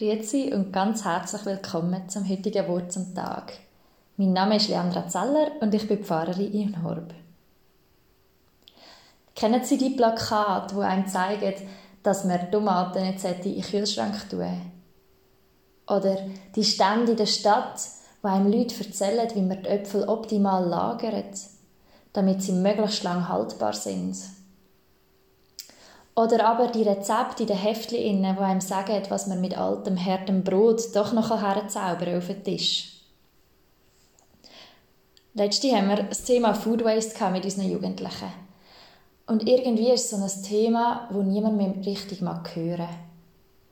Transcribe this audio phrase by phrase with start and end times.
[0.00, 3.52] Grüezi und ganz herzlich willkommen zum heutigen Wort zum Tag.
[4.16, 7.12] Mein Name ist Leandra Zeller und ich bin Pfarrerin in Horb.
[9.36, 11.52] Kennen Sie die Plakate, die einem zeigen,
[12.02, 14.72] dass man Tomaten nicht in den Kühlschrank tun
[15.86, 16.16] Oder
[16.56, 17.82] die Stände in der Stadt,
[18.22, 21.38] wo einem Leute erzählen, wie man die Äpfel optimal lagert,
[22.14, 24.16] damit sie möglichst lang haltbar sind.
[26.14, 30.42] Oder aber die Rezepte in den Heftchen, die einem sagen, was man mit altem, hartem
[30.42, 33.00] Brot doch noch herzaubern auf den Tisch.
[35.34, 38.32] Letzte haben wir das Thema Food Waste mit unseren Jugendlichen.
[39.26, 42.88] Und irgendwie ist es so ein Thema, wo niemand mehr richtig mag hören.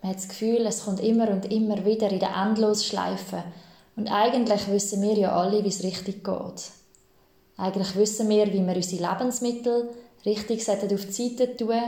[0.00, 3.42] Man hat das Gefühl, es kommt immer und immer wieder in der Endlosschleife.
[3.96, 6.70] Und eigentlich wissen wir ja alle, wie es richtig geht.
[7.56, 9.88] Eigentlich wissen wir, wie wir unsere Lebensmittel
[10.24, 11.80] richtig auf die Seite tun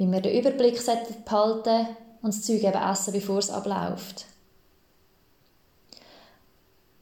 [0.00, 0.80] wie wir den Überblick
[1.26, 1.88] behalten
[2.22, 4.24] und das Zeug eben essen, bevor es abläuft.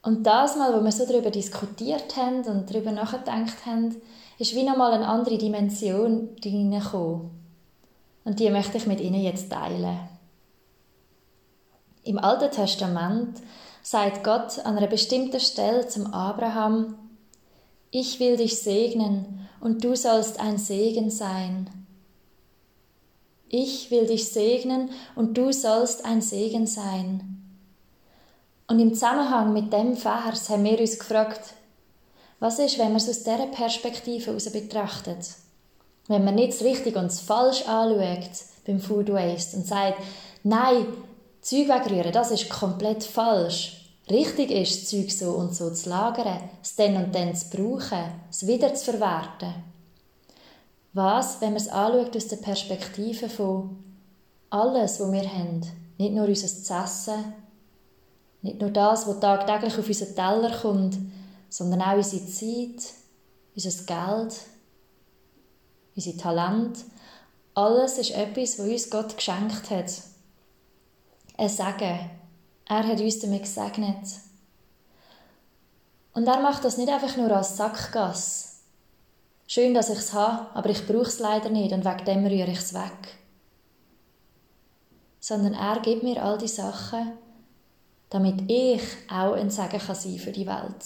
[0.03, 3.95] Und das Mal, wo wir so darüber diskutiert haben und darüber nachgedacht haben,
[4.41, 7.31] ist wie nochmal eine andere Dimension reingekommen.
[8.25, 10.01] Und die möchte ich mit Ihnen jetzt teilen.
[12.03, 13.41] Im Alten Testament
[13.81, 16.97] sagt Gott an einer bestimmten Stelle zum Abraham,
[17.93, 21.71] ich will dich segnen und du sollst ein Segen sein.
[23.49, 27.39] Ich will dich segnen und du sollst ein Segen sein.
[28.67, 31.55] Und im Zusammenhang mit dem Vers haben wir uns gefragt,
[32.41, 35.31] was ist, wenn man es aus dieser Perspektive heraus betrachtet?
[36.07, 38.31] Wenn man nicht das Richtig und das Falsch anschaut
[38.67, 39.99] beim Food Waste und sagt,
[40.45, 40.87] nein,
[41.41, 43.75] Zeug wegrühren, das ist komplett falsch.
[44.11, 48.47] Richtig ist, Zeug so und so zu lagern, es dann und dann zu brauchen, es
[48.47, 49.55] wieder zu verwerten.
[50.99, 53.85] Was, wenn man es anschaut aus der Perspektive von
[54.51, 55.61] alles, was wir haben,
[55.97, 57.35] nicht nur unser essen,
[58.43, 60.99] nicht nur das, was tagtäglich auf unseren Teller kommt,
[61.49, 62.95] sondern auch unsere Zeit,
[63.55, 64.41] unser Geld,
[65.95, 66.79] unser Talent.
[67.55, 69.93] Alles ist etwas, was uns Gott geschenkt hat.
[71.37, 72.11] Ein Segen.
[72.69, 74.03] Er hat uns damit gesegnet.
[76.13, 78.49] Und er macht das nicht einfach nur als Sackgasse,
[79.51, 82.51] Schön, dass ich es habe, aber ich brauche es leider nicht und wegen dem rühre
[82.51, 83.17] ich es weg.
[85.21, 87.13] Sondern er gibt mir all die Sachen,
[88.11, 90.85] damit ich auch ein Segen kann sein für die Welt.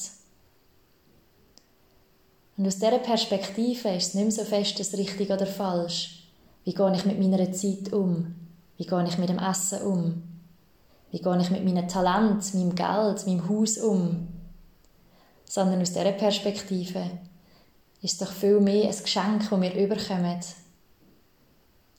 [2.56, 6.28] Und aus dieser Perspektive ist es nicht mehr so fest, das richtig oder falsch.
[6.62, 8.36] Wie gehe ich mit meiner Zeit um?
[8.76, 10.22] Wie gehe ich mit dem Essen um?
[11.10, 14.28] Wie gehe ich mit meinem Talent, meinem Geld, meinem Haus um?
[15.46, 17.10] Sondern aus dieser Perspektive
[18.02, 20.40] ist doch viel mehr ein Geschenk, das wir überkommen,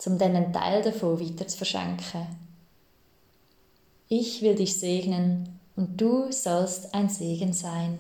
[0.06, 2.28] um dann einen Teil davon weiter zu verschenken.
[4.10, 7.98] Ich will dich segnen und du sollst ein Segen sein.